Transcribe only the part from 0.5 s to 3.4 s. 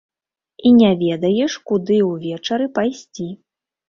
І не ведаеш, куды ўвечары пайсці.